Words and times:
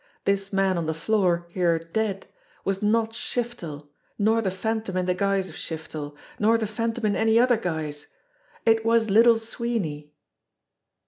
This 0.25 0.51
man 0.51 0.79
on 0.79 0.87
the 0.87 0.95
floor 0.95 1.45
here 1.51 1.77
dead 1.77 2.25
was 2.65 2.81
not 2.81 3.11
Shiftel, 3.11 3.87
nor 4.17 4.41
the 4.41 4.49
Phan 4.49 4.81
tom 4.81 4.97
in 4.97 5.05
the 5.05 5.13
guise 5.13 5.47
of 5.47 5.53
Shiftel, 5.55 6.15
nor 6.39 6.57
the 6.57 6.65
Phantom 6.65 7.05
in 7.05 7.15
any 7.15 7.37
other 7.39 7.55
guise. 7.57 8.07
It 8.65 8.83
was 8.83 9.11
Little 9.11 9.37
Sweeney! 9.37 10.11